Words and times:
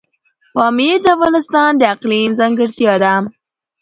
پامیر 0.53 0.95
د 1.01 1.05
افغانستان 1.15 1.71
د 1.77 1.81
اقلیم 1.93 2.29
ځانګړتیا 2.39 2.93
ده. 3.03 3.13